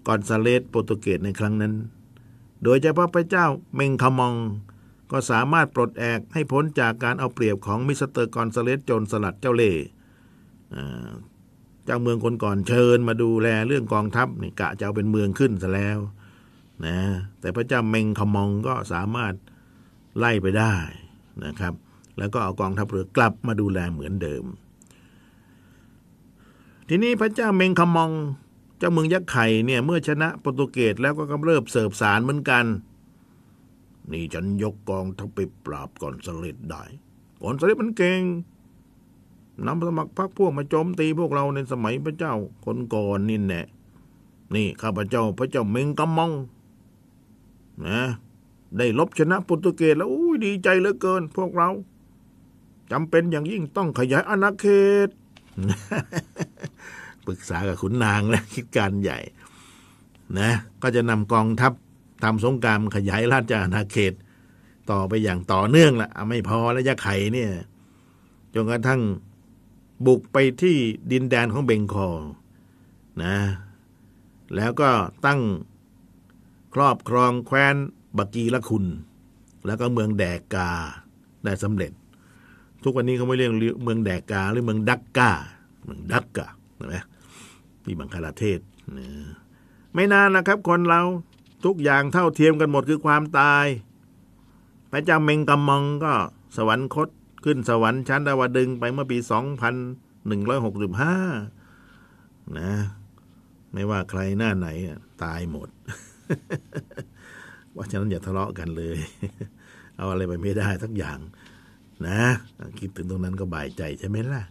[0.08, 1.74] กอนซาเลสโปรตุเกสในครั้งนั้น
[2.64, 3.46] โดยเฉพาะพระเจ้า
[3.76, 4.36] เมงคามอง
[5.12, 9.74] ก็สามารถปลดแอกให้พ้นจากการเอาเปรียบของมิสเตอร์กอนซาเลสโจรสลัดเจ้าเล่ห์
[11.86, 16.00] เจ้าเมืองคนก่อนเชิญมาดูแลเรื่องกองทัพนี่กะจะเอาเป็นเมืองขึ้นซะแล้ว
[16.86, 16.98] นะ
[17.40, 19.34] แต่พระเจ้าเมงคามองก็สามารถ
[20.18, 20.76] ไล่ไปได้
[21.46, 21.74] นะครับ
[22.18, 24.44] แล้วก็เอากองทัพเรือกลับมาดูแลเหมือนเดิม
[26.88, 28.12] ทีนี้พระเจ้าเมงคมอง
[28.78, 32.66] เจ้าเมืองยักษ์ไข่เนี่ยเมื่อชนะโปรตุเกสแล้วก็กำเริบเสิร์ฟสารเหมือนกัน
[34.12, 36.84] นี่ฉันยกกองทัพไปปราบก่อนสเลดได้
[37.42, 38.22] ก่อนสเลดมันเก่ง
[39.66, 42.34] นำสมัครพรรคพวกมาโจมตีพวกเราในสมัยพระเจ้า
[42.66, 43.62] คนก่อนนี่แน่
[44.56, 46.32] นี่ข้าพเจ้าพระเจ้าเมงกำมอง
[47.86, 48.02] นะ
[48.78, 51.70] ได้ลบชนะโปรตุเกสแล้วอุ้ยดีใจเหลือเกิน พวกเรา
[52.92, 54.66] จำเป็นอย่างยิ่งต้องขยายอาณาเข
[55.08, 55.10] ต
[57.26, 59.20] ปรึกษากับขุนนางและคิดการใหญ่
[60.40, 60.52] นะ
[60.82, 61.74] ก็จะนำกองทัพ
[62.24, 64.14] ทำสงครามขยายราชอาณาเขต
[64.92, 67.52] ต่อไปอย่างต่อเนื่องละไม่พอแล้วยะไข่เนี่ย
[68.54, 69.02] จนกระทั่ง
[70.06, 70.78] บุกไปที่
[71.12, 72.18] ดินแดนของเบงคอล
[73.24, 73.38] นะ
[74.56, 74.90] แล้วก็
[75.26, 75.42] ตั้ง
[76.74, 77.76] ครอบครองแคว้น
[78.18, 78.86] บักีละคุณ
[79.66, 80.70] แล้วก็เมืองแดกกา
[81.44, 81.92] ได้สำเร็จ
[82.84, 83.52] ทุกวันนี้เขาไม่เรียก
[83.84, 85.32] เมืองแดกกาหรือเมืองดักกา
[85.86, 86.96] เมืองดักกาใช่ไหม
[87.84, 88.60] ที่บังคลาเทศ
[89.94, 91.02] ไม่นานนะครับ คนเรา
[91.66, 93.66] ทุกอย่างเท่าเทียมกันหมดคือความตาย
[94.92, 96.14] พระเจ้าเมงกำมองก็
[96.58, 97.10] สวรรคต
[97.44, 99.18] ขึ้นสวรรค์ชั้นดาวดึงไปเมื่อปี
[100.68, 102.72] 2165 นะ
[103.74, 104.68] ไม่ว่าใครหน้าไหน
[105.24, 105.70] ตายหมด
[107.78, 108.98] ว่าฉะนั้นอย่าทะเลาะกันเลย
[109.98, 111.20] เอาอะไรไปไม่ได้สักอย่าง
[112.08, 112.22] นะ
[112.80, 114.44] คิดถึงตรงนั้นก็สบายใจใช่ไหมล่ะ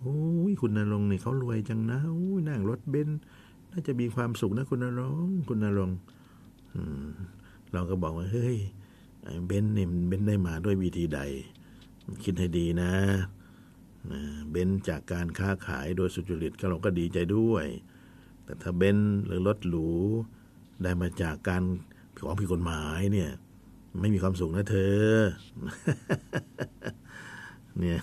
[0.00, 0.18] โอ้
[0.50, 3.18] ยคุณนรงค์นี่เขารวยจังนะโอ้ยนั่งรถเบนซ์
[3.70, 5.98] น่าจะมีความสุขนะคุณนรงค์คุณนรงค์
[7.72, 8.56] เราก็บอกว่าเฮ้ย
[9.46, 11.20] เบนซ์นี่ยเบนซ์ได้มาด้วยวิธีใด
[12.24, 12.92] คิดให้ดีนะ
[14.50, 17.66] เบนซ์จากการค้าขายโดยสุจริตก็เราก็ดีใจด้วย
[18.44, 19.88] แต่ถ้าเบนซ์หรือรถหรู
[20.82, 21.62] ได้มาจากการ
[22.24, 23.30] ของผิดกฎหมายเนี่ย
[24.00, 25.06] ไม่มีความสุขนะเธอ
[27.80, 27.98] เนี่ย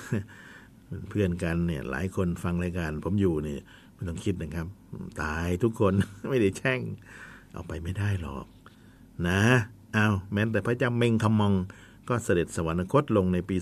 [1.10, 3.62] เพื่อนกันเนี่ย หลายคนฟังรายการ ผมอยู่เนี่ย
[3.94, 4.68] ไม่ต้องคิดนะครับ
[5.22, 5.94] ตายทุกคน
[6.30, 6.80] ไม่ได้แช่ง
[7.54, 8.46] เอาไปไม่ได้หรอก
[9.28, 9.42] นะ
[9.94, 11.54] เอาแม้แต่พระเจ้าเมงคำมอง
[12.10, 13.56] ก็เสด็จสวรรคตลงในปี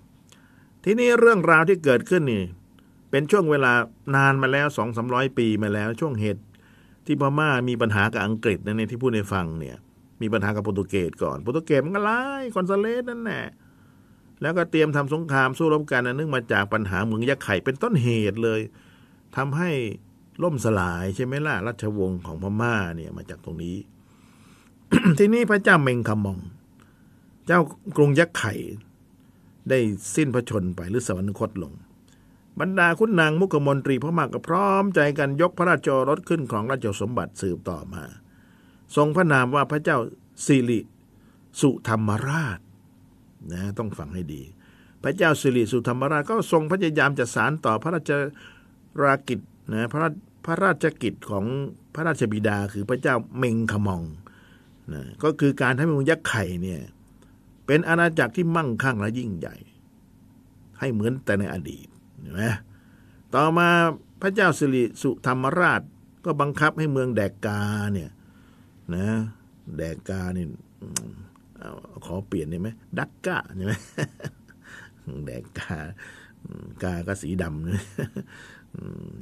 [0.00, 2.44] 2165 ทีนี้เรื่องราวที่เกิดขึ้นนี่
[3.10, 3.72] เป็นช่วงเวลา
[4.16, 6.42] นานมาแล้วสองสามร้อยปีมาแล้วช่วงเหตุ
[7.06, 9.76] ที่พม่ามีปัญหากับอังกฤษนั่นเองที่พูดในฟังเนี่ย
[10.22, 12.20] มีปัญหากับโปรตุเกสก่อนโปรตุเกสมันก็ไล่
[12.54, 13.46] คอนซาเลสนั่นแหละ
[14.42, 18.60] แล้วก็เตรียมทำสงครามสู้รบกันเนึกมาจากปัญหาเมืองยักษ์ไข่เป็นต้นเหตุเลย
[19.36, 19.70] ทำให้
[20.42, 23.76] ล่มสลายใช่ไหมล่ะราชวงศ์ของพม่าเนี่ยมาจากตรงนี้
[25.18, 26.38] ทีนี้พระเจ้าเมงคำมอง
[27.46, 27.60] เจ้า
[27.96, 28.54] กรุงยักษ์ไข่
[29.68, 29.78] ได้
[30.14, 31.72] สิ้นพระชนไปหรือสวรรคตลง
[32.60, 38.04] บรรดาคุณนางมุขมนตรีพระมาก็พร้อมใจกันยกพระราชโอรสขึ้นของราชสมบัติสืบต่อมา
[38.96, 39.98] ทรงพระนามว่าพระเจ้า
[40.46, 40.80] สิริ
[41.60, 42.58] สุธรรมราช
[43.52, 44.42] นะต้องฟังให้ดี
[45.02, 48.10] พระเจ้าสิริสุธรรมราชก็ทรงพยายามจะสารต่อพระราช
[49.02, 49.40] รากิจ
[49.72, 50.08] นะพระ
[50.46, 51.44] พระราชกิจของ
[51.94, 54.02] พระราชบิดาคือพระเจ้าเมงคมอง
[54.92, 56.82] นะก็คือการให้เมืองยักษ์ไข่เนี่ย
[57.66, 59.56] เป็นอาณาจักรที่มั่งคั่งและยิ่งใหญ่
[60.78, 61.86] ให้เหมือนแต่ในอดีต
[62.22, 62.42] เห็นไหม
[63.34, 63.68] ต่อมา
[64.20, 65.82] พระเจ้าสิริสุธรรมราช
[66.24, 67.60] ก็บังคับให้เมืองแดกกา
[67.92, 68.10] เนี่ย
[68.94, 69.06] นะ
[69.76, 70.48] แดกกาเนี่ย
[72.04, 73.74] ขอเปลี่ยนได้ไหมดักกาใช่ไหม
[75.26, 75.76] แดกกา
[76.82, 77.82] กาก็สีดำนะ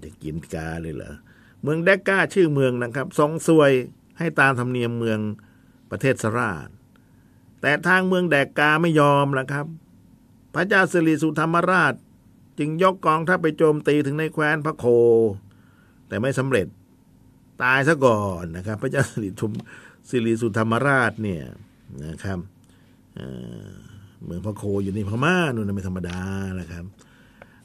[0.02, 1.14] จะกินกาเลยเหรอ
[1.62, 3.72] เมืองแดกกาชื่อเมืองนะครับทรงสวย
[4.18, 5.18] ให้ตามธรรมเนียมเมือง
[5.90, 6.68] ประเทศสราช
[7.60, 9.66] แต่ทางเมืองแดกกาไม่ยอมละครับ
[10.54, 11.94] พระเจ้าสิริสุธรรมราช
[12.60, 14.86] จึงยกกองทัพไปโจมตีถึงในแคว้นพระโค
[16.08, 16.66] แต่ไม่สำเร็จ
[17.62, 19.52] ตายซะก่อนนะครับ พระเจ้าสิริทุม
[20.08, 21.42] สิริสุธรรมราชเนี่ย
[22.06, 22.38] นะครับ
[24.24, 26.18] เมืองพระโคอยู่ในพม่านู่นไม่ธรรมดา
[26.60, 26.84] นะครับ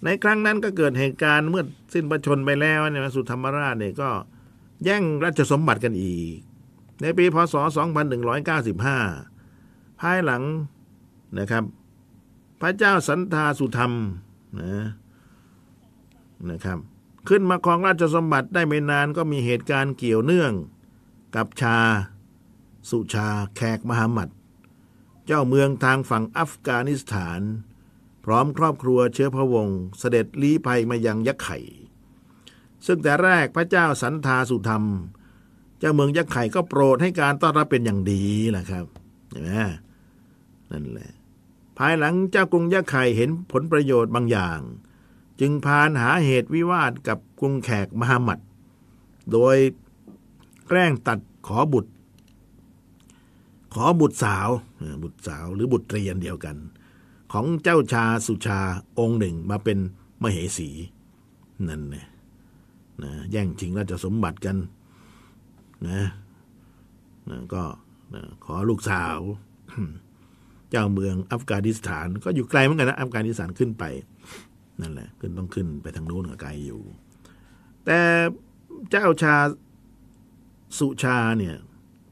[0.03, 4.09] ในครั้งนั้นก็เกิดเหตุการณ์เมื่อสิ้นประชนไปแล้วเนี่ยสุธรรมราชเนี่ยก็
[4.83, 6.35] แย่งราชสมบัติกันอีก
[7.01, 7.55] ในปีพศ
[8.37, 10.43] 2195 ภายหลัง
[11.39, 11.63] นะครับ
[12.61, 13.93] พระเจ้าสันธาสุธรรม
[14.61, 14.75] นะ
[16.49, 16.79] นะครับ
[17.27, 20.53] ขึ้นมาครองราชสมบัติได้ไม่นานก็มีเหตุการณ์เกี่ยวเนื่อง
[21.35, 21.77] กับชา
[22.89, 24.29] สุชาแขกมหามัด
[25.25, 27.41] เจ้าเมืองทางฝั่งอัฟกานิสถาน
[28.25, 31.57] พร้อมครอบครัวเชื้อพระวงศ์เสด็จลี้ภัยมายังยักษ์ไข่
[32.85, 34.83] ซึ่งแต่แรกพระเจ้าสันธาสุธรรม
[35.79, 38.85] เจ้าเมืองยักษ์ไข่ก็โปรดให้การต้อนรับเป็นอย่างดีแหละครับ
[39.29, 39.49] เห็นไหม
[40.71, 41.11] นั่นแหละ
[41.77, 44.59] ภายหลังเจ้ากรุงยักษ์ไข่เห็นผลประโยชน์บางอย่าง
[45.39, 48.39] จึงพานหาเหตุวิวาทกับกรุงแขกมหามัด
[49.31, 49.57] โดย
[50.67, 51.91] แกล้งตัดขอบุตร
[53.73, 54.49] ขอบุตรสาว
[55.03, 56.57] บุตรสาวหรือบุตรเรียนเดียวกัน
[57.31, 58.59] ของเจ้าชาสุชา
[58.99, 59.77] องค์หนึ่งมาเป็น
[60.21, 60.69] มเหสี
[61.67, 62.07] นั่นนะ
[63.01, 64.57] นะแย่งชิงราชสมบัติกัน
[65.87, 65.99] นะ
[67.29, 67.63] นะก็
[68.13, 69.17] นะขอลูกสาว
[70.75, 73.83] จ้าเมืองอัฟกานิสถาน ก็อยู่ไกลเหมือนกันนะอัฟกานิสถานขึ้นไป
[74.81, 76.81] นั่นแหละขึ้นต้องขึ้นไปทางโน้นก็ไกลอยู่
[77.85, 77.99] แต่
[78.89, 79.35] เจ้าชา
[80.77, 81.55] สุชาเนี่ย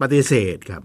[0.02, 0.84] ปฏิเสธครับ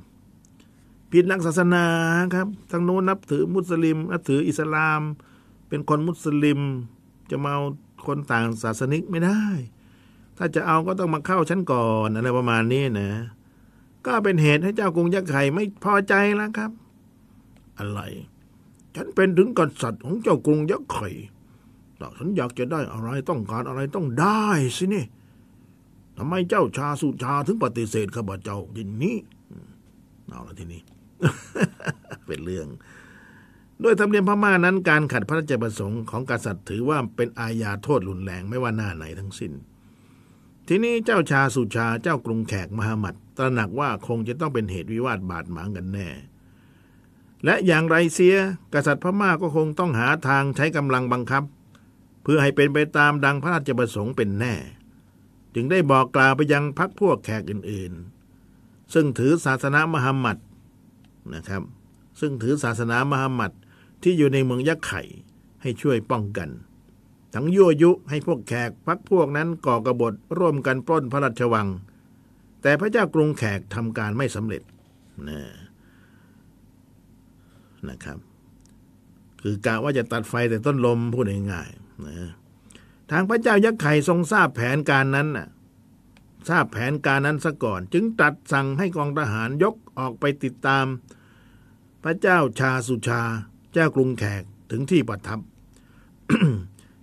[1.12, 1.86] ผิดหลักศาสนา
[2.34, 5.00] ครับทางโน้นนับถือมุสลิมนับถืออิสลาม
[5.68, 6.60] เป็นคนมุสลิม
[7.30, 7.62] จะมาเอา
[8.06, 9.42] คนต่างศาสนิกไม่ได้
[10.38, 13.10] ถ้าจะเอาก็ต้องมาเข้าชั้นก่อนอะไรประมาณนี้นะ
[14.06, 16.70] ก็เป็นเหตุให้เจ้ากรุงยักษ์ไข่ไม่พอใจแล้วครับ
[17.78, 18.00] อะไร
[18.96, 21.08] ฉันเป็นถึงกษัตริย์ของเจ้ากรุงยักษ์ไข่
[21.96, 24.44] แต่ฉันอยากจะได้อะไรต้องการอะไรต้องได้
[24.76, 25.04] สินี่
[26.18, 29.16] ทำไมเจ้าชาสุชาถึงปฏิเสธข้าพเจ้าอย่างนี้
[30.28, 30.82] เอาละทีนี้
[32.26, 32.66] เป็นเรื่อง
[33.80, 39.52] โดยธรรมเนียมพม่านั้นการขัดพระราชประสงค์ของกษัตริย์ถือว่าเป็นอาญาโทษรุนแรงไม่ว่าหน้าไหนทั้งสิ้น
[40.68, 46.08] ทีนี้เจ้าชาสุชาเจ้ากรุงแขกมหามัดตระหนักว่าคงจะต้องเป็นเหตุวิวาทบาดหมางกันแน่
[47.44, 48.36] และอย่างไรเสีย
[48.74, 51.44] กษัตริย์พม่าก็คงต้องหาทางใช้กำลังบังคับ
[52.22, 54.54] เพื่อให้เป็นไปตามดังพระราชประสงค์เป็นแน่
[55.54, 60.38] จึงได้บอกกล่าวไปยังพรรคพวกแขกอื่นๆ ซึ่งถือศาสนามหามัด
[61.34, 61.62] นะครับ
[62.20, 63.52] ซึ่งถือศาสนามหามัด
[64.02, 65.02] ที่อยู่ในเมืองยักษ์ไข่
[65.62, 66.48] ให้ช่วยป้องกัน
[67.34, 71.68] ทั้งยั่วยุให้พวกแขกพักพวกนั้นก่อกบฏร่วมกันปล้นพระราชวัง
[72.62, 74.62] แต่พระเจ้ากรุงแขกทำการไม่สำเร็จ
[75.28, 75.40] นะ
[77.90, 78.18] นะครับ
[79.42, 82.30] คือกะว่าจะตัดไฟแต่ต้นลมพูดง่ายๆนะ
[83.10, 85.48] ทางพระเจ้ายักษ์ไข่ทรงทราบแผนการนั้นน่ะ
[86.48, 90.86] ทราบแผนการนั้นซะก่อน จึงตัดสั่งให้กองทหารยกออกไปติดตาม
[92.04, 93.22] พระเจ้าชาสุชา
[93.72, 95.40] เจ้ากรุงแขกถึงที่ประทับ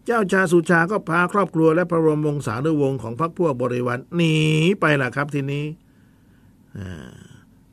[0.06, 4.36] เจ้าชาสุชาก็พาครอบครัวและพระบรมวงศานุวงศ์ของพรรคพวกบริวารหนี
[4.80, 5.66] ไปล่ะครับทีนี้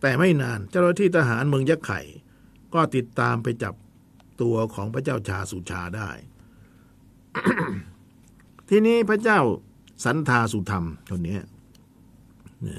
[0.01, 2.01] แต่ไม่นานเจ้าหน้าที่ทหารเมืองยักษ์ไข่
[2.75, 3.75] ก็ติดตามไปจับ
[4.41, 6.11] ตัวของพระเจ้าชาสุชาได้
[8.69, 9.41] ทีนี้พระเจ้า
[10.05, 11.39] สันทาสุธรรมคนนี้
[12.67, 12.79] นะ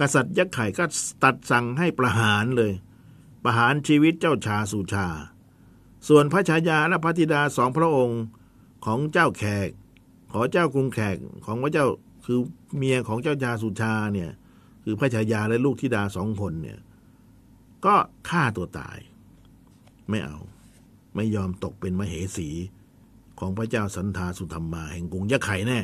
[0.00, 0.84] กษัตริย์ยักษ์ไข่ก็
[1.24, 2.72] ตัดสั่งให้ประหารเลย
[3.44, 5.06] ประหารชีวิตเจ้าชาสุชา
[6.08, 8.22] ส่วนพระชายาและพระธิดาสองพระองค์
[8.84, 9.68] ของเจ้าแขก
[10.32, 11.86] ขอเจ้ากรุงแขกของพระเจ้า
[12.24, 12.38] คือ
[12.76, 14.30] เมียของเจ้าชาสุชาเนี่ย
[14.84, 16.78] คือพระชายาและลูกธิดาสองคนเนี่ย
[17.86, 17.94] ก็
[18.28, 18.98] ฆ่าตัวตาย
[20.10, 20.38] ไม่เอา
[21.14, 22.48] ไม่ยอมตกเป็นมเหสี
[23.38, 25.80] ของพระเจ้าสันทาสุธรรมาแห่งกรุงยักษ์ไข่แน่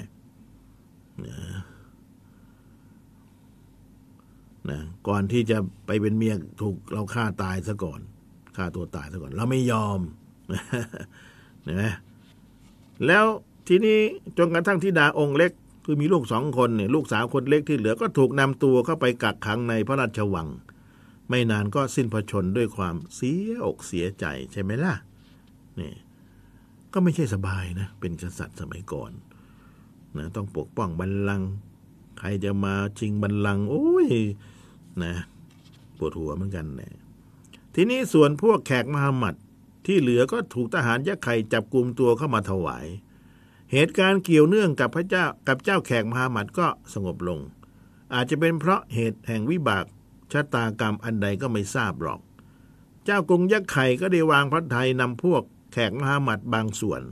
[1.25, 1.37] นะ
[4.71, 8.01] นะก่อนที่จะไปเป็นเมียถูกเราฆ่าตายซะก่อน
[8.57, 10.01] ฆ่าตัวตายซะก่อน เราไม่ยอม
[11.67, 11.85] นไหม
[13.07, 13.25] แล้ว
[13.69, 13.99] ทีนี้
[14.39, 15.53] จนกระทั่งธิดาองค์เล็ก
[15.85, 20.49] คือมีลูกสองคนเนี่ยลูกสาวคนเล็กที่เหลือก็ถูกนำตัวเข้าไปกักขังในพระราชวัง
[21.31, 24.95] ไม่นานก็สิ้นพระชนด้วยความเสียอกเสียใจใช่ไหมล่ะ
[25.81, 25.93] นี่
[26.93, 29.13] ก็ไม่ใช่สบายนะ เป็นกษัตริย์สมัยก่อน
[30.17, 31.51] นะต้องปกป้องบัลลังก์
[32.19, 34.09] ใครจะมาชิงบัลลังก์โอ้ย
[35.03, 35.15] นะ
[35.99, 36.95] ปวดหัวเหมือนกันนะ
[37.75, 39.35] ทีนี้ส่วนพวกแขกมหามัด
[39.87, 42.87] ที่เหลือก็ถูกทหารยักษ์ไข่จับกลุ่มตัวเข้ามาถวาย
[43.73, 47.39] เหตุการณ์เกี่ยวเนื่องกับพระเจ้ากับเจ้าแขกมหามัดก็สงบลง
[48.15, 49.85] อาจจะเป็นเพราะเหตุแห่งวิบาก
[50.33, 52.21] ชะตากรรมอันใดก็ไม่ทราบหรอก
[53.05, 57.03] เจ้ากรุงยักษ์ไข่ก็ได้วางพระไทยนำพวกแขกมหามัดบางส่วน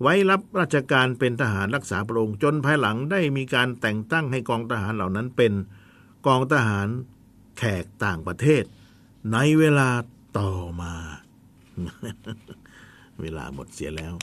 [0.00, 5.52] ไว้รับราชการเป็นทหารรักษาพระองค์จนภายหลังได้มีการแต่งตั้งให้กองทหารเหล่านั้นเป็น
[6.26, 6.88] กองทหาร
[7.58, 8.64] แขกต่างประเทศ
[9.32, 9.90] ในเวลา
[10.38, 10.94] ต่อมา
[13.20, 14.14] เวลาหมดเสียแล้ว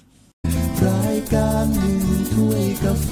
[0.87, 1.99] รายการหนึ่ง
[2.33, 3.11] ถ้วยกาแฟ